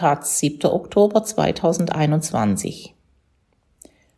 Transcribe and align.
Taz 0.00 0.38
7. 0.38 0.64
Oktober 0.64 1.24
2021. 1.24 2.94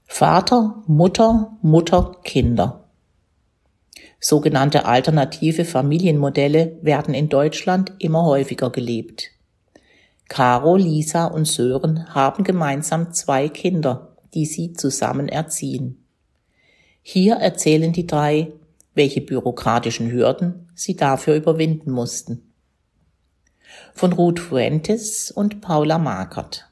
Vater, 0.07 0.81
Mutter, 0.87 1.59
Mutter, 1.61 2.19
Kinder. 2.23 2.85
Sogenannte 4.21 4.85
alternative 4.85 5.65
Familienmodelle 5.65 6.79
werden 6.83 7.15
in 7.15 7.29
Deutschland 7.29 7.95
immer 7.99 8.25
häufiger 8.25 8.71
gelebt. 8.71 9.33
Caro, 10.29 10.77
Lisa 10.77 11.25
und 11.25 11.47
Sören 11.47 12.15
haben 12.15 12.45
gemeinsam 12.45 13.13
zwei 13.13 13.49
Kinder, 13.49 14.17
die 14.35 14.47
sie 14.47 14.75
zusammen 14.75 15.29
erziehen. 15.29 16.07
Hier 17.03 17.35
erzählen 17.35 17.93
die 17.93 18.07
drei, 18.07 18.53
welche 18.95 19.21
bürokratischen 19.21 20.13
Hürden 20.13 20.69
sie 20.77 20.95
dafür 20.95 21.35
überwinden 21.35 21.91
mussten 21.91 22.52
von 23.95 24.13
Ruth 24.13 24.41
Fuentes 24.41 25.31
und 25.31 25.61
Paula 25.61 25.99
Markert. 25.99 26.69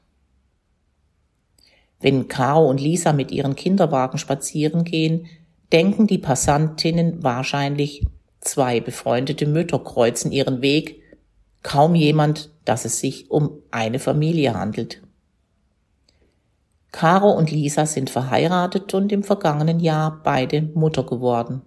Wenn 2.00 2.28
Caro 2.28 2.68
und 2.68 2.80
Lisa 2.80 3.12
mit 3.12 3.30
ihren 3.30 3.56
Kinderwagen 3.56 4.18
spazieren 4.18 4.84
gehen, 4.84 5.26
denken 5.72 6.06
die 6.06 6.18
Passantinnen 6.18 7.22
wahrscheinlich, 7.22 8.06
zwei 8.40 8.80
befreundete 8.80 9.46
Mütter 9.46 9.78
kreuzen 9.78 10.32
ihren 10.32 10.62
Weg, 10.62 11.02
kaum 11.62 11.94
jemand, 11.94 12.50
dass 12.64 12.84
es 12.84 13.00
sich 13.00 13.30
um 13.30 13.58
eine 13.70 13.98
Familie 13.98 14.54
handelt. 14.54 15.02
Caro 16.92 17.30
und 17.30 17.50
Lisa 17.50 17.86
sind 17.86 18.10
verheiratet 18.10 18.94
und 18.94 19.12
im 19.12 19.22
vergangenen 19.22 19.78
Jahr 19.78 20.20
beide 20.24 20.62
Mutter 20.62 21.04
geworden. 21.04 21.62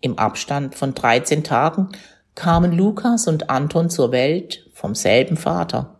Im 0.00 0.18
Abstand 0.18 0.74
von 0.74 0.94
13 0.94 1.42
Tagen 1.42 1.88
kamen 2.36 2.70
Lukas 2.70 3.26
und 3.26 3.50
Anton 3.50 3.90
zur 3.90 4.12
Welt 4.12 4.70
vom 4.72 4.94
selben 4.94 5.36
Vater, 5.36 5.96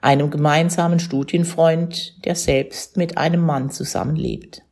einem 0.00 0.30
gemeinsamen 0.30 1.00
Studienfreund, 1.00 2.24
der 2.24 2.36
selbst 2.36 2.96
mit 2.96 3.18
einem 3.18 3.42
Mann 3.42 3.70
zusammenlebt. 3.70 4.62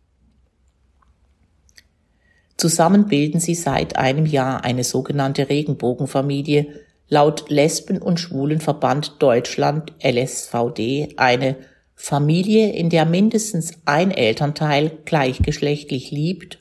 Zusammen 2.57 3.09
bilden 3.09 3.39
sie 3.39 3.55
seit 3.55 3.97
einem 3.97 4.25
Jahr 4.25 4.65
eine 4.65 4.85
sogenannte 4.85 5.51
Regenbogenfamilie, 5.51 6.69
laut 7.09 7.51
Lesben- 7.51 8.01
und 8.01 8.19
Schwulenverband 8.19 9.21
Deutschland 9.21 9.93
LSVD 10.03 11.15
eine 11.19 11.57
Familie, 11.95 12.73
in 12.73 12.91
der 12.91 13.05
mindestens 13.05 13.73
ein 13.85 14.11
Elternteil 14.11 14.91
gleichgeschlechtlich 15.05 16.11
liebt 16.11 16.59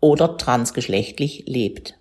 oder 0.00 0.36
transgeschlechtlich 0.36 1.44
lebt. 1.46 1.97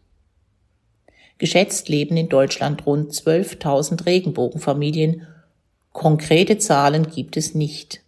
Geschätzt 1.37 1.87
leben 1.89 2.17
in 2.17 2.29
Deutschland 2.29 2.85
rund 2.85 3.11
12.000 3.11 4.05
Regenbogenfamilien. 4.05 5.27
Konkrete 5.91 6.57
Zahlen 6.57 7.09
gibt 7.09 7.37
es 7.37 7.53
nicht. 7.53 8.01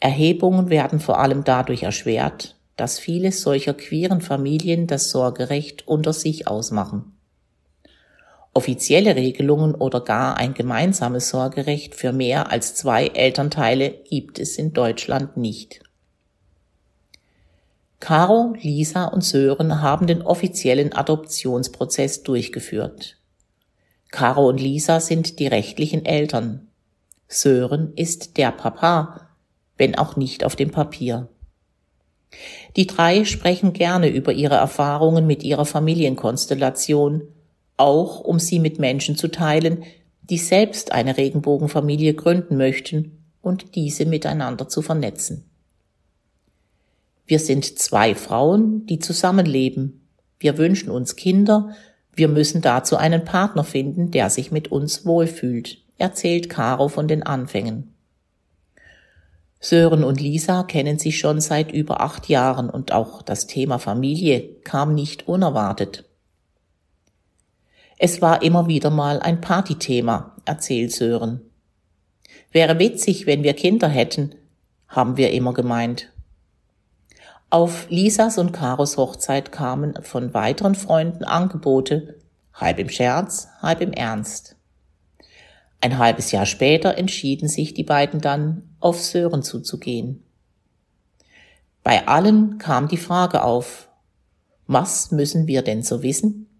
Erhebungen 0.00 0.70
werden 0.70 1.00
vor 1.00 1.18
allem 1.18 1.44
dadurch 1.44 1.82
erschwert, 1.82 2.56
dass 2.76 2.98
viele 2.98 3.32
solcher 3.32 3.74
queeren 3.74 4.20
Familien 4.20 4.86
das 4.86 5.10
Sorgerecht 5.10 5.86
unter 5.86 6.12
sich 6.12 6.46
ausmachen. 6.46 7.12
Offizielle 8.54 9.14
Regelungen 9.14 9.74
oder 9.74 10.00
gar 10.00 10.36
ein 10.36 10.54
gemeinsames 10.54 11.28
Sorgerecht 11.28 11.94
für 11.94 12.12
mehr 12.12 12.50
als 12.50 12.74
zwei 12.74 13.06
Elternteile 13.06 13.90
gibt 14.08 14.38
es 14.38 14.56
in 14.56 14.72
Deutschland 14.72 15.36
nicht. 15.36 15.80
Caro, 18.00 18.54
Lisa 18.60 19.06
und 19.06 19.24
Sören 19.24 19.82
haben 19.82 20.06
den 20.06 20.22
offiziellen 20.22 20.92
Adoptionsprozess 20.92 22.22
durchgeführt. 22.22 23.16
Caro 24.10 24.48
und 24.48 24.60
Lisa 24.60 25.00
sind 25.00 25.38
die 25.40 25.48
rechtlichen 25.48 26.04
Eltern. 26.04 26.68
Sören 27.26 27.92
ist 27.96 28.36
der 28.36 28.52
Papa, 28.52 29.28
wenn 29.76 29.96
auch 29.96 30.16
nicht 30.16 30.44
auf 30.44 30.54
dem 30.54 30.70
Papier. 30.70 31.28
Die 32.76 32.86
drei 32.86 33.24
sprechen 33.24 33.72
gerne 33.72 34.08
über 34.08 34.32
ihre 34.32 34.56
Erfahrungen 34.56 35.26
mit 35.26 35.42
ihrer 35.42 35.64
Familienkonstellation, 35.64 37.22
auch 37.76 38.20
um 38.20 38.38
sie 38.38 38.60
mit 38.60 38.78
Menschen 38.78 39.16
zu 39.16 39.28
teilen, 39.28 39.84
die 40.22 40.38
selbst 40.38 40.92
eine 40.92 41.16
Regenbogenfamilie 41.16 42.14
gründen 42.14 42.56
möchten 42.56 43.24
und 43.40 43.74
diese 43.74 44.04
miteinander 44.06 44.68
zu 44.68 44.82
vernetzen. 44.82 45.47
Wir 47.28 47.38
sind 47.38 47.78
zwei 47.78 48.14
Frauen, 48.14 48.86
die 48.86 49.00
zusammenleben. 49.00 50.08
Wir 50.38 50.56
wünschen 50.56 50.90
uns 50.90 51.14
Kinder. 51.14 51.76
Wir 52.14 52.26
müssen 52.26 52.62
dazu 52.62 52.96
einen 52.96 53.26
Partner 53.26 53.64
finden, 53.64 54.10
der 54.10 54.30
sich 54.30 54.50
mit 54.50 54.72
uns 54.72 55.04
wohlfühlt, 55.04 55.76
erzählt 55.98 56.48
Caro 56.48 56.88
von 56.88 57.06
den 57.06 57.22
Anfängen. 57.22 57.94
Sören 59.60 60.04
und 60.04 60.22
Lisa 60.22 60.62
kennen 60.62 60.98
sich 60.98 61.18
schon 61.18 61.42
seit 61.42 61.70
über 61.70 62.00
acht 62.00 62.30
Jahren 62.30 62.70
und 62.70 62.92
auch 62.92 63.20
das 63.20 63.46
Thema 63.46 63.78
Familie 63.78 64.40
kam 64.64 64.94
nicht 64.94 65.28
unerwartet. 65.28 66.06
Es 67.98 68.22
war 68.22 68.42
immer 68.42 68.68
wieder 68.68 68.88
mal 68.88 69.20
ein 69.20 69.42
Partythema, 69.42 70.34
erzählt 70.46 70.92
Sören. 70.92 71.42
Wäre 72.52 72.78
witzig, 72.78 73.26
wenn 73.26 73.42
wir 73.42 73.52
Kinder 73.52 73.88
hätten, 73.88 74.34
haben 74.86 75.18
wir 75.18 75.32
immer 75.32 75.52
gemeint. 75.52 76.10
Auf 77.50 77.88
Lisas 77.88 78.36
und 78.36 78.52
Karos 78.52 78.98
Hochzeit 78.98 79.52
kamen 79.52 79.94
von 80.02 80.34
weiteren 80.34 80.74
Freunden 80.74 81.24
Angebote, 81.24 82.16
halb 82.52 82.78
im 82.78 82.90
Scherz, 82.90 83.48
halb 83.62 83.80
im 83.80 83.92
Ernst. 83.92 84.56
Ein 85.80 85.96
halbes 85.96 86.30
Jahr 86.30 86.44
später 86.44 86.98
entschieden 86.98 87.48
sich 87.48 87.72
die 87.72 87.84
beiden 87.84 88.20
dann, 88.20 88.74
auf 88.80 89.00
Sören 89.00 89.42
zuzugehen. 89.42 90.22
Bei 91.82 92.06
allen 92.06 92.58
kam 92.58 92.86
die 92.86 92.98
Frage 92.98 93.42
auf, 93.42 93.88
was 94.66 95.10
müssen 95.10 95.46
wir 95.46 95.62
denn 95.62 95.82
so 95.82 96.02
wissen? 96.02 96.50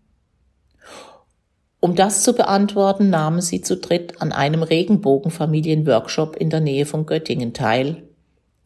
Um 1.81 1.97
das 1.97 2.22
zu 2.22 2.32
beantworten, 2.32 3.10
nahmen 3.10 3.43
sie 3.43 3.60
zu 3.60 3.77
dritt 3.77 4.22
an 4.22 4.32
einem 4.32 4.62
Regenbogenfamilienworkshop 4.62 6.34
in 6.37 6.48
der 6.48 6.60
Nähe 6.60 6.87
von 6.87 7.04
Göttingen 7.04 7.53
teil, 7.53 8.04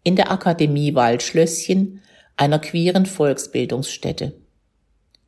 in 0.04 0.14
der 0.14 0.30
Akademie 0.30 0.94
Waldschlösschen, 0.94 2.00
einer 2.42 2.58
queeren 2.58 3.06
Volksbildungsstätte. 3.06 4.32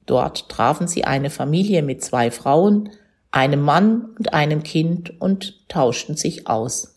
Dort 0.04 0.48
trafen 0.48 0.88
sie 0.88 1.04
eine 1.04 1.30
Familie 1.30 1.80
mit 1.80 2.02
zwei 2.02 2.32
Frauen, 2.32 2.90
einem 3.30 3.60
Mann 3.60 4.16
und 4.18 4.34
einem 4.34 4.64
Kind 4.64 5.20
und 5.20 5.68
tauschten 5.68 6.16
sich 6.16 6.48
aus. 6.48 6.92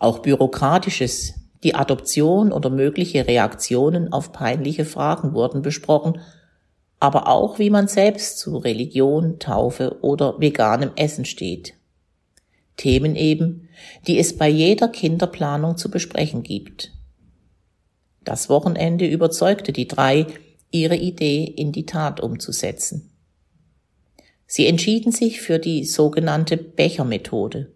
Auch 0.00 0.18
Bürokratisches, 0.18 1.34
die 1.62 1.76
Adoption 1.76 2.50
oder 2.50 2.68
mögliche 2.68 3.28
Reaktionen 3.28 4.12
auf 4.12 4.32
peinliche 4.32 4.84
Fragen 4.84 5.32
wurden 5.32 5.62
besprochen, 5.62 6.20
aber 6.98 7.28
auch 7.28 7.60
wie 7.60 7.70
man 7.70 7.86
selbst 7.86 8.40
zu 8.40 8.56
Religion, 8.56 9.38
Taufe 9.38 9.98
oder 10.00 10.40
veganem 10.40 10.90
Essen 10.96 11.24
steht. 11.24 11.74
Themen 12.76 13.14
eben, 13.14 13.68
die 14.08 14.18
es 14.18 14.36
bei 14.36 14.48
jeder 14.48 14.88
Kinderplanung 14.88 15.76
zu 15.76 15.92
besprechen 15.92 16.42
gibt. 16.42 16.90
Das 18.24 18.48
Wochenende 18.48 19.06
überzeugte 19.06 19.72
die 19.72 19.88
drei, 19.88 20.26
ihre 20.70 20.96
Idee 20.96 21.44
in 21.44 21.72
die 21.72 21.86
Tat 21.86 22.20
umzusetzen. 22.20 23.10
Sie 24.46 24.66
entschieden 24.66 25.12
sich 25.12 25.40
für 25.40 25.58
die 25.58 25.84
sogenannte 25.84 26.56
Bechermethode. 26.56 27.72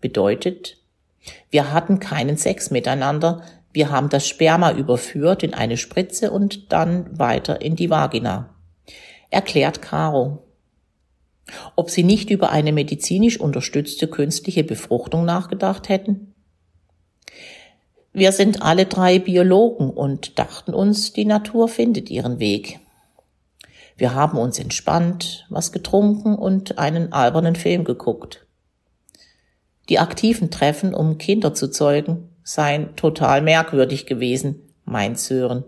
Bedeutet, 0.00 0.78
wir 1.50 1.72
hatten 1.72 2.00
keinen 2.00 2.36
Sex 2.36 2.70
miteinander, 2.70 3.42
wir 3.72 3.90
haben 3.90 4.08
das 4.08 4.28
Sperma 4.28 4.72
überführt 4.72 5.42
in 5.42 5.52
eine 5.52 5.76
Spritze 5.76 6.30
und 6.30 6.72
dann 6.72 7.18
weiter 7.18 7.60
in 7.60 7.76
die 7.76 7.90
Vagina. 7.90 8.54
Erklärt 9.30 9.82
Caro. 9.82 10.44
Ob 11.76 11.90
sie 11.90 12.04
nicht 12.04 12.30
über 12.30 12.50
eine 12.50 12.72
medizinisch 12.72 13.38
unterstützte 13.40 14.08
künstliche 14.08 14.64
Befruchtung 14.64 15.24
nachgedacht 15.24 15.88
hätten? 15.88 16.33
Wir 18.16 18.30
sind 18.30 18.62
alle 18.62 18.86
drei 18.86 19.18
Biologen 19.18 19.90
und 19.90 20.38
dachten 20.38 20.72
uns, 20.72 21.12
die 21.12 21.24
Natur 21.24 21.66
findet 21.66 22.10
ihren 22.10 22.38
Weg. 22.38 22.78
Wir 23.96 24.14
haben 24.14 24.38
uns 24.38 24.60
entspannt, 24.60 25.46
was 25.50 25.72
getrunken 25.72 26.36
und 26.36 26.78
einen 26.78 27.12
albernen 27.12 27.56
Film 27.56 27.82
geguckt. 27.82 28.46
Die 29.88 29.98
aktiven 29.98 30.52
Treffen, 30.52 30.94
um 30.94 31.18
Kinder 31.18 31.54
zu 31.54 31.68
zeugen, 31.68 32.28
seien 32.44 32.94
total 32.94 33.42
merkwürdig 33.42 34.06
gewesen, 34.06 34.62
meint 34.84 35.18
Sören. 35.18 35.64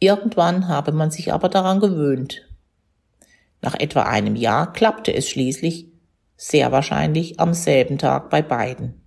Irgendwann 0.00 0.66
habe 0.66 0.90
man 0.90 1.12
sich 1.12 1.32
aber 1.32 1.48
daran 1.48 1.78
gewöhnt. 1.78 2.42
Nach 3.62 3.78
etwa 3.78 4.02
einem 4.02 4.34
Jahr 4.34 4.72
klappte 4.72 5.14
es 5.14 5.28
schließlich, 5.28 5.86
sehr 6.36 6.72
wahrscheinlich 6.72 7.38
am 7.38 7.54
selben 7.54 7.98
Tag 7.98 8.30
bei 8.30 8.42
beiden. 8.42 8.99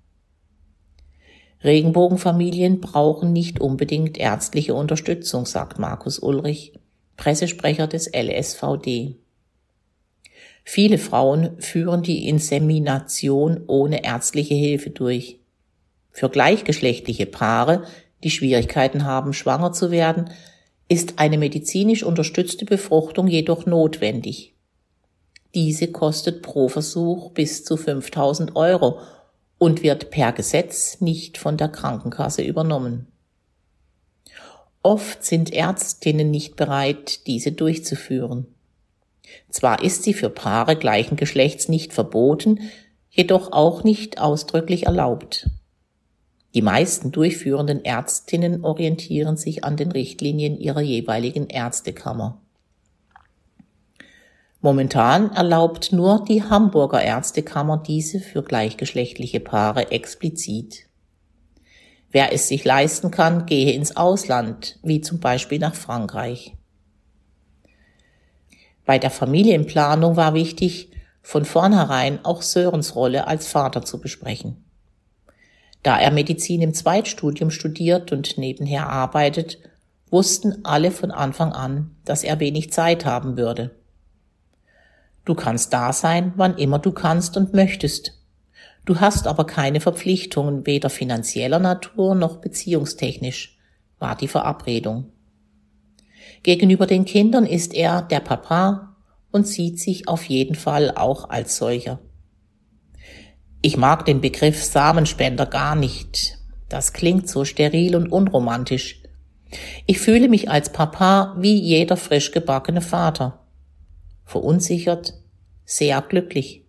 Regenbogenfamilien 1.64 2.82
brauchen 2.82 3.32
nicht 3.32 3.62
unbedingt 3.62 4.18
ärztliche 4.18 4.74
Unterstützung, 4.74 5.46
sagt 5.46 5.80
Markus 5.80 6.20
Ulrich, 6.20 6.74
Pressesprecher 7.16 7.88
des 7.88 8.12
LSVD. 8.14 9.16
Viele 10.66 10.98
Frauen 10.98 11.60
führen 11.60 12.04
die 12.04 12.28
Insemination 12.28 13.64
ohne 13.68 14.04
ärztliche 14.04 14.56
Hilfe 14.56 14.90
durch. 14.90 15.40
Für 16.12 16.30
gleichgeschlechtliche 16.30 17.26
Paare, 17.26 17.84
die 18.24 18.30
Schwierigkeiten 18.30 19.06
haben, 19.06 19.34
schwanger 19.34 19.74
zu 19.74 19.92
werden, 19.92 20.30
ist 20.90 21.18
eine 21.18 21.38
medizinisch 21.38 22.04
unterstützte 22.04 22.66
Befruchtung 22.66 23.28
jedoch 23.28 23.66
notwendig. 23.66 24.54
Diese 25.56 25.88
kostet 25.92 26.42
pro 26.42 26.68
Versuch 26.68 27.32
bis 27.32 27.64
zu 27.64 27.78
5000 27.78 28.56
Euro 28.56 29.00
und 29.64 29.82
wird 29.82 30.10
per 30.10 30.34
Gesetz 30.34 31.00
nicht 31.00 31.38
von 31.38 31.56
der 31.56 31.70
Krankenkasse 31.70 32.42
übernommen. 32.42 33.08
Oft 34.82 35.24
sind 35.24 35.54
Ärztinnen 35.54 36.30
nicht 36.30 36.58
bereit, 36.58 37.26
diese 37.28 37.54
durchzuführen. 37.54 38.46
Zwar 39.50 39.82
ist 39.82 40.04
sie 40.04 40.14
für 40.14 40.30
Paare 40.30 40.76
gleichen 40.76 41.16
Geschlechts 41.16 41.70
nicht 41.70 41.94
verboten, 41.94 42.60
jedoch 43.10 43.54
auch 43.54 43.86
nicht 43.86 44.20
ausdrücklich 44.20 44.86
erlaubt. 44.86 45.50
Die 46.56 46.62
meisten 46.62 47.14
durchführenden 47.14 47.86
Ärztinnen 47.86 48.66
orientieren 48.66 49.38
sich 49.38 49.64
an 49.64 49.78
den 49.78 49.94
Richtlinien 49.94 50.60
ihrer 50.60 50.82
jeweiligen 50.82 51.48
Ärztekammer. 51.48 52.42
Momentan 54.64 55.34
erlaubt 55.34 55.92
nur 55.92 56.24
die 56.24 56.42
Hamburger 56.42 57.02
Ärztekammer 57.02 57.84
diese 57.86 58.22
für 58.22 58.44
gleichgeschlechtliche 58.44 59.42
Paare 59.42 59.92
explizit. 59.92 60.86
Wer 62.12 62.32
es 62.32 62.48
sich 62.48 62.64
leisten 62.64 63.12
kann, 63.12 63.46
gehe 63.46 63.74
ins 63.74 63.98
Ausland, 63.98 64.80
wie 64.82 65.02
zum 65.02 65.20
Beispiel 65.20 65.60
nach 65.60 65.76
Frankreich. 65.76 66.56
Bei 68.86 68.98
der 69.00 69.10
Familienplanung 69.10 70.16
war 70.16 70.34
wichtig, 70.34 70.92
von 71.22 71.44
vornherein 71.44 72.24
auch 72.24 72.42
Sörens 72.42 72.96
Rolle 72.96 73.28
als 73.28 73.48
Vater 73.48 73.84
zu 73.84 74.00
besprechen. 74.00 74.64
Da 75.82 76.00
er 76.00 76.12
Medizin 76.12 76.62
im 76.62 76.74
Zweitstudium 76.74 77.52
studiert 77.52 78.14
und 78.14 78.38
nebenher 78.38 78.88
arbeitet, 78.88 79.58
wussten 80.10 80.64
alle 80.64 80.92
von 80.92 81.12
Anfang 81.12 81.52
an, 81.52 81.98
dass 82.06 82.24
er 82.24 82.40
wenig 82.40 82.72
Zeit 82.72 83.04
haben 83.04 83.36
würde. 83.36 83.83
Du 85.26 85.36
kannst 85.36 85.72
da 85.74 85.94
sein, 85.94 86.34
wann 86.36 86.58
immer 86.58 86.80
du 86.80 86.92
kannst 86.92 87.38
und 87.38 87.54
möchtest. 87.54 88.20
Du 88.86 89.00
hast 89.00 89.28
aber 89.28 89.46
keine 89.46 89.80
Verpflichtungen 89.80 90.66
weder 90.66 90.90
finanzieller 90.90 91.60
Natur 91.60 92.16
noch 92.16 92.38
beziehungstechnisch, 92.38 93.58
war 94.00 94.16
die 94.18 94.28
Verabredung. 94.28 95.14
Gegenüber 96.44 96.88
den 96.88 97.06
Kindern 97.06 97.46
ist 97.46 97.74
er 97.74 98.02
der 98.02 98.20
Papa 98.20 98.98
und 99.32 99.48
sieht 99.48 99.80
sich 99.80 100.10
auf 100.10 100.26
jeden 100.26 100.56
Fall 100.56 100.92
auch 100.92 101.30
als 101.30 101.56
solcher. 101.56 102.00
Ich 103.62 103.78
mag 103.78 104.06
den 104.06 104.20
Begriff 104.20 104.62
Samenspender 104.62 105.46
gar 105.46 105.76
nicht. 105.76 106.38
Das 106.68 106.92
klingt 106.92 107.30
so 107.30 107.46
steril 107.46 107.96
und 107.96 108.12
unromantisch. 108.12 109.02
Ich 109.86 110.00
fühle 110.00 110.28
mich 110.28 110.50
als 110.50 110.74
Papa 110.74 111.36
wie 111.40 111.56
jeder 111.56 111.96
frisch 111.96 112.32
gebackene 112.32 112.82
Vater. 112.82 113.43
Verunsichert, 114.26 115.14
sehr 115.66 116.02
glücklich. 116.02 116.64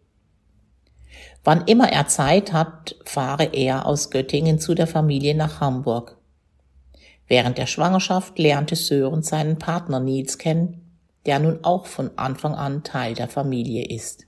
Wann 1.44 1.66
immer 1.66 1.92
er 1.92 2.08
Zeit 2.08 2.52
hat, 2.52 2.96
fahre 3.04 3.44
er 3.52 3.86
aus 3.86 4.10
Göttingen 4.10 4.58
zu 4.58 4.74
der 4.74 4.86
Familie 4.86 5.34
nach 5.34 5.60
Hamburg. 5.60 6.16
Während 7.26 7.58
der 7.58 7.66
Schwangerschaft 7.66 8.38
lernte 8.38 8.76
Sören 8.76 9.22
seinen 9.22 9.58
Partner 9.58 10.00
Nils 10.00 10.38
kennen, 10.38 10.80
der 11.26 11.38
nun 11.38 11.60
auch 11.62 11.86
von 11.86 12.10
Anfang 12.16 12.54
an 12.54 12.82
Teil 12.82 13.14
der 13.14 13.28
Familie 13.28 13.86
ist. 13.88 14.26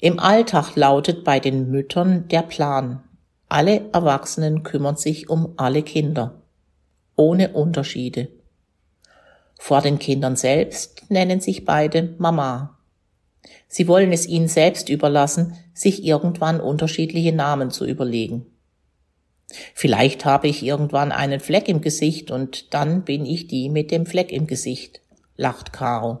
Im 0.00 0.20
Alltag 0.20 0.76
lautet 0.76 1.24
bei 1.24 1.40
den 1.40 1.70
Müttern 1.70 2.28
der 2.28 2.42
Plan. 2.42 3.02
Alle 3.48 3.90
Erwachsenen 3.92 4.62
kümmern 4.62 4.96
sich 4.96 5.28
um 5.28 5.54
alle 5.56 5.82
Kinder. 5.82 6.42
Ohne 7.16 7.52
Unterschiede. 7.52 8.28
Vor 9.58 9.82
den 9.82 9.98
Kindern 9.98 10.36
selbst 10.36 11.10
nennen 11.10 11.40
sich 11.40 11.64
beide 11.64 12.14
Mama. 12.18 12.78
Sie 13.66 13.86
wollen 13.88 14.12
es 14.12 14.26
ihnen 14.26 14.48
selbst 14.48 14.88
überlassen, 14.88 15.58
sich 15.74 16.04
irgendwann 16.04 16.60
unterschiedliche 16.60 17.32
Namen 17.32 17.70
zu 17.70 17.84
überlegen. 17.84 18.46
Vielleicht 19.74 20.24
habe 20.24 20.48
ich 20.48 20.62
irgendwann 20.62 21.12
einen 21.12 21.40
Fleck 21.40 21.68
im 21.68 21.80
Gesicht 21.80 22.30
und 22.30 22.72
dann 22.72 23.02
bin 23.02 23.26
ich 23.26 23.46
die 23.46 23.68
mit 23.68 23.90
dem 23.90 24.06
Fleck 24.06 24.30
im 24.30 24.46
Gesicht, 24.46 25.00
lacht 25.36 25.72
Caro. 25.72 26.20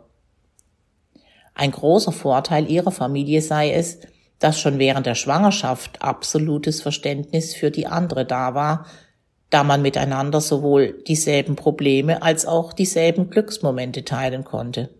Ein 1.54 1.70
großer 1.70 2.12
Vorteil 2.12 2.70
ihrer 2.70 2.92
Familie 2.92 3.42
sei 3.42 3.72
es, 3.72 4.00
dass 4.38 4.60
schon 4.60 4.78
während 4.78 5.06
der 5.06 5.14
Schwangerschaft 5.14 6.02
absolutes 6.02 6.80
Verständnis 6.80 7.54
für 7.54 7.70
die 7.70 7.86
andere 7.86 8.24
da 8.24 8.54
war, 8.54 8.86
da 9.50 9.64
man 9.64 9.82
miteinander 9.82 10.40
sowohl 10.40 11.02
dieselben 11.06 11.56
Probleme 11.56 12.22
als 12.22 12.46
auch 12.46 12.72
dieselben 12.72 13.30
Glücksmomente 13.30 14.04
teilen 14.04 14.44
konnte. 14.44 14.90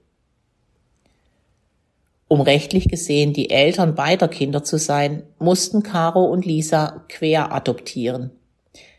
Um 2.29 2.41
rechtlich 2.43 2.89
gesehen 2.89 3.33
die 3.33 3.51
Eltern 3.51 3.95
beider 3.95 4.29
Kinder 4.29 4.63
zu 4.63 4.79
sein, 4.79 5.23
mussten 5.39 5.83
Caro 5.83 6.25
und 6.25 6.45
Lisa 6.45 7.05
quer 7.09 7.53
adoptieren. 7.53 8.31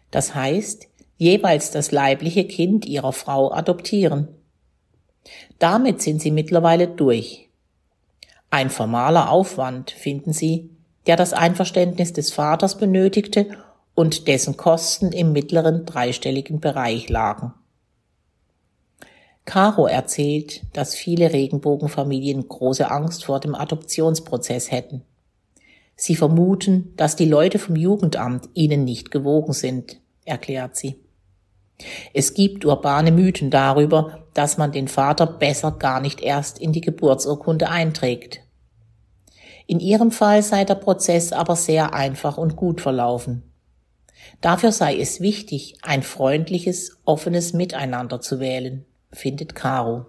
Das 0.10 0.34
heißt, 0.34 0.88
jeweils 1.18 1.70
das 1.70 1.92
leibliche 1.92 2.46
Kind 2.46 2.86
ihrer 2.88 3.14
Frau 3.14 3.52
adoptieren. 3.52 4.30
Damit 5.60 6.02
sind 6.02 6.22
sie 6.22 6.32
mittlerweile 6.32 6.88
durch. 6.88 7.50
Ein 8.50 8.72
formaler 8.72 9.30
Aufwand, 9.30 9.92
finden 9.92 10.34
sie, 10.34 10.72
der 11.06 11.16
das 11.16 11.34
Einverständnis 11.34 12.14
des 12.14 12.32
Vaters 12.32 12.78
benötigte 12.78 13.58
und 14.00 14.30
dessen 14.30 14.56
Kosten 14.56 15.12
im 15.12 15.34
mittleren 15.34 15.86
dreistelligen 15.86 16.62
Bereich 16.62 17.10
lagen. 17.10 17.54
Caro 19.44 19.88
erzählt, 19.88 20.62
dass 20.72 20.96
viele 20.96 21.34
Regenbogenfamilien 21.34 22.48
große 22.48 22.90
Angst 22.90 23.26
vor 23.26 23.42
dem 23.42 23.56
Adoptionsprozess 23.56 24.72
hätten. 24.72 25.02
Sie 25.98 26.16
vermuten, 26.16 26.94
dass 26.96 27.18
die 27.18 27.26
Leute 27.26 27.60
vom 27.60 27.76
Jugendamt 27.76 28.48
ihnen 28.54 28.86
nicht 28.86 29.12
gewogen 29.12 29.52
sind, 29.52 30.00
erklärt 30.24 30.78
sie. 30.78 30.96
Es 32.14 32.34
gibt 32.34 32.64
urbane 32.64 33.12
Mythen 33.12 33.50
darüber, 33.50 34.20
dass 34.34 34.58
man 34.58 34.72
den 34.72 34.88
Vater 34.88 35.28
besser 35.28 35.74
gar 35.74 36.00
nicht 36.00 36.22
erst 36.22 36.58
in 36.58 36.72
die 36.72 36.80
Geburtsurkunde 36.80 37.68
einträgt. 37.68 38.40
In 39.68 39.82
ihrem 39.82 40.12
Fall 40.12 40.42
sei 40.42 40.64
der 40.64 40.76
Prozess 40.76 41.34
aber 41.34 41.58
sehr 41.58 41.94
einfach 41.94 42.38
und 42.38 42.56
gut 42.56 42.80
verlaufen. 42.80 43.44
Dafür 44.42 44.72
sei 44.72 44.98
es 44.98 45.22
wichtig, 45.22 45.78
ein 45.82 46.04
freundliches, 46.04 46.98
offenes 47.06 47.54
Miteinander 47.54 48.22
zu 48.22 48.40
wählen 48.40 48.86
findet 49.12 49.56
Caro. 49.56 50.06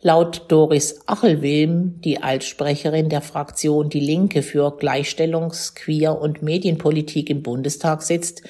Laut 0.00 0.44
Doris 0.48 1.00
Achelwilm, 1.06 2.00
die 2.02 2.22
als 2.22 2.46
Sprecherin 2.46 3.08
der 3.08 3.22
Fraktion 3.22 3.88
Die 3.88 4.00
Linke 4.00 4.42
für 4.42 4.76
Gleichstellungs-, 4.78 5.74
Queer- 5.74 6.20
und 6.20 6.42
Medienpolitik 6.42 7.30
im 7.30 7.42
Bundestag 7.42 8.02
sitzt, 8.02 8.42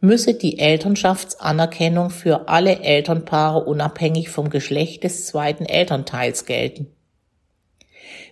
müsse 0.00 0.34
die 0.34 0.58
Elternschaftsanerkennung 0.58 2.10
für 2.10 2.48
alle 2.48 2.80
Elternpaare 2.80 3.64
unabhängig 3.64 4.30
vom 4.30 4.50
Geschlecht 4.50 5.04
des 5.04 5.26
zweiten 5.26 5.64
Elternteils 5.64 6.46
gelten. 6.46 6.88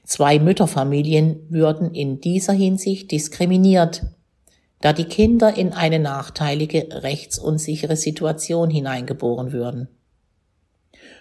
Zwei 0.03 0.39
Mütterfamilien 0.39 1.47
würden 1.51 1.95
in 1.95 2.21
dieser 2.21 2.55
Hinsicht 2.55 3.13
diskriminiert, 3.13 4.03
da 4.81 4.93
die 4.93 5.05
Kinder 5.05 5.57
in 5.57 5.73
eine 5.73 5.99
nachteilige, 5.99 6.89
rechtsunsichere 7.03 7.97
Situation 7.97 8.71
hineingeboren 8.71 9.53
würden. 9.53 9.89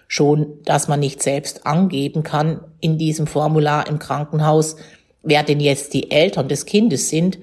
Schon, 0.06 0.62
dass 0.64 0.88
man 0.88 1.00
nicht 1.00 1.22
selbst 1.22 1.66
angeben 1.66 2.22
kann 2.22 2.60
in 2.80 2.98
diesem 2.98 3.26
Formular 3.26 3.86
im 3.88 3.98
Krankenhaus, 3.98 4.76
wer 5.22 5.42
denn 5.42 5.60
jetzt 5.60 5.92
die 5.92 6.10
Eltern 6.10 6.48
des 6.48 6.66
Kindes 6.66 7.10
sind, 7.10 7.38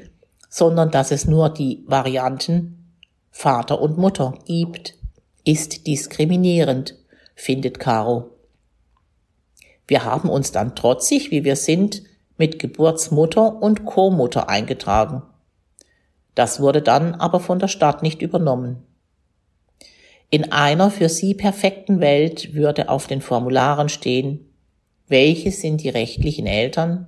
sondern 0.49 0.89
dass 0.89 1.11
es 1.11 1.25
nur 1.25 1.49
die 1.49 1.83
Varianten 1.85 2.93
Vater 3.29 3.81
und 3.81 3.97
Mutter 3.97 4.39
gibt, 4.45 4.95
ist 5.43 5.85
diskriminierend, 5.85 6.95
findet 7.35 7.79
Caro. 7.79 8.31
Wir 9.87 10.05
haben 10.05 10.29
uns 10.29 10.51
dann 10.51 10.75
trotzig, 10.75 11.31
wie 11.31 11.43
wir 11.43 11.57
sind, 11.57 12.03
mit 12.37 12.59
Geburtsmutter 12.59 13.61
und 13.61 13.85
Co-Mutter 13.85 14.49
eingetragen. 14.49 15.21
Das 16.35 16.59
wurde 16.59 16.81
dann 16.81 17.15
aber 17.15 17.39
von 17.39 17.59
der 17.59 17.69
Stadt 17.69 18.03
nicht 18.03 18.21
übernommen. 18.21 18.83
In 20.29 20.51
einer 20.51 20.91
für 20.91 21.09
sie 21.09 21.33
perfekten 21.33 22.01
Welt 22.01 22.53
würde 22.53 22.89
auf 22.89 23.07
den 23.07 23.21
Formularen 23.21 23.89
stehen, 23.89 24.51
welche 25.07 25.51
sind 25.51 25.83
die 25.83 25.89
rechtlichen 25.89 26.47
Eltern? 26.47 27.07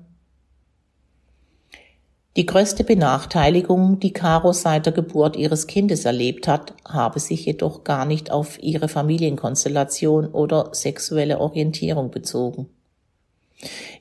Die 2.38 2.46
größte 2.46 2.84
Benachteiligung, 2.84 4.00
die 4.00 4.13
Caro 4.13 4.53
seit 4.53 4.86
der 4.86 4.93
Geburt 4.93 5.36
ihres 5.36 5.65
Kindes 5.65 6.05
erlebt 6.05 6.48
hat, 6.48 6.75
habe 6.88 7.19
sich 7.19 7.48
jedoch 7.48 7.84
gar 7.84 8.05
nicht 8.05 8.29
auf 8.29 8.62
ihre 8.62 8.88
Familienkonstellation 8.88 10.27
oder 10.27 10.69
sexuelle 10.74 11.39
Orientierung 11.39 12.12
bezogen. 12.12 12.69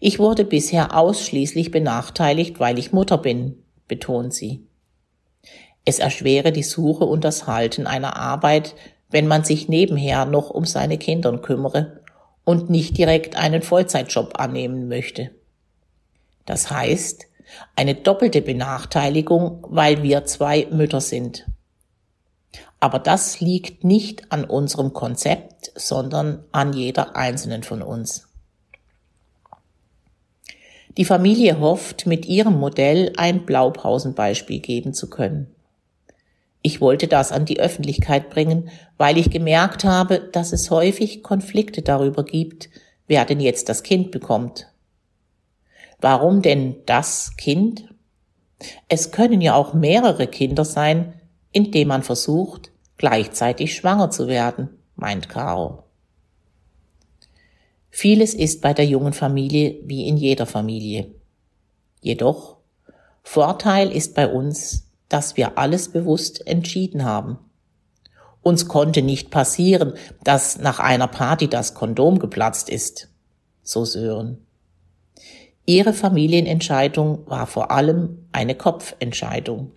Ich 0.01 0.19
wurde 0.19 0.45
bisher 0.45 0.95
ausschließlich 0.95 1.71
benachteiligt, 1.71 2.61
weil 2.61 2.79
ich 2.79 2.93
Mutter 2.93 3.17
bin, 3.17 3.63
betont 3.89 4.35
sie. 4.35 4.67
Es 5.87 6.01
erschwere 6.01 6.53
die 6.53 6.65
Suche 6.65 7.05
und 7.05 7.25
das 7.25 7.47
Halten 7.47 7.87
einer 7.87 8.17
Arbeit, 8.17 8.75
wenn 9.09 9.29
man 9.29 9.45
sich 9.45 9.69
nebenher 9.69 10.25
noch 10.27 10.51
um 10.51 10.65
seine 10.65 10.99
Kinder 10.99 11.39
kümmere 11.39 12.01
und 12.45 12.69
nicht 12.69 12.99
direkt 12.99 13.37
einen 13.37 13.63
Vollzeitjob 13.63 14.39
annehmen 14.39 14.89
möchte. 14.89 15.31
Das 16.45 16.71
heißt, 16.71 17.27
eine 17.77 17.95
doppelte 17.95 18.43
Benachteiligung, 18.43 19.65
weil 19.71 20.03
wir 20.03 20.25
zwei 20.25 20.67
Mütter 20.73 21.01
sind. 21.01 21.47
Aber 22.81 22.99
das 22.99 23.41
liegt 23.41 23.85
nicht 23.85 24.33
an 24.33 24.45
unserem 24.45 24.93
Konzept, 24.93 25.71
sondern 25.77 26.45
an 26.51 26.73
jeder 26.73 27.15
einzelnen 27.15 27.63
von 27.63 27.81
uns. 27.81 28.29
Die 30.97 31.05
Familie 31.05 31.61
hofft, 31.61 32.07
mit 32.07 32.27
ihrem 32.27 32.59
Modell 32.59 33.13
ein 33.17 33.47
Blaupausenbeispiel 33.47 34.61
geben 34.61 34.93
zu 34.93 35.09
können. 35.11 35.56
Ich 36.67 36.81
wollte 36.81 37.07
das 37.07 37.31
an 37.31 37.45
die 37.45 37.61
Öffentlichkeit 37.61 38.29
bringen, 38.29 38.71
weil 38.97 39.19
ich 39.19 39.31
gemerkt 39.31 39.85
habe, 39.85 40.19
dass 40.19 40.53
es 40.53 40.69
häufig 40.69 41.23
Konflikte 41.23 41.81
darüber 41.81 42.25
gibt, 42.25 42.71
wer 43.07 43.25
denn 43.25 43.39
jetzt 43.39 43.69
das 43.69 43.85
Kind 43.85 44.11
bekommt. 44.11 44.67
Warum 46.01 46.43
denn 46.43 46.75
das 46.85 47.37
Kind? 47.37 47.89
Es 48.89 49.13
können 49.13 49.41
ja 49.41 49.55
auch 49.55 49.75
mehrere 49.75 50.27
Kinder 50.27 50.65
sein, 50.65 51.15
indem 51.53 51.87
man 51.87 52.03
versucht, 52.03 52.73
gleichzeitig 52.97 53.77
schwanger 53.77 54.11
zu 54.11 54.27
werden, 54.27 54.71
meint 54.97 55.29
Caro. 55.29 55.85
Vieles 57.91 58.35
ist 58.35 58.61
bei 58.61 58.75
der 58.75 58.87
jungen 58.87 59.13
Familie 59.13 59.77
wie 59.85 60.09
in 60.09 60.17
jeder 60.17 60.47
Familie. 60.47 61.15
Jedoch, 62.01 62.57
Vorteil 63.23 63.93
ist 63.93 64.17
bei 64.17 64.27
uns, 64.27 64.86
dass 65.09 65.37
wir 65.37 65.59
alles 65.59 65.89
bewusst 65.89 66.47
entschieden 66.47 67.05
haben. 67.05 67.39
Uns 68.43 68.69
konnte 68.69 69.03
nicht 69.03 69.31
passieren, 69.31 69.95
dass 70.23 70.59
nach 70.59 70.79
einer 70.79 71.09
Party 71.09 71.49
das 71.49 71.75
Kondom 71.75 72.19
geplatzt 72.19 72.69
ist, 72.69 73.09
so 73.63 73.85
Sören. 73.85 74.47
Ihre 75.65 75.93
Familienentscheidung 75.93 77.27
war 77.27 77.49
vor 77.49 77.73
allem 77.73 78.29
eine 78.31 78.55
Kopfentscheidung. 78.55 79.73